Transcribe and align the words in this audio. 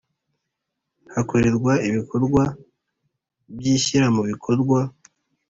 hakorerwa 1.13 1.73
ibikorwa 1.89 2.43
by 3.55 3.65
ishyiramubikorwa 3.75 4.79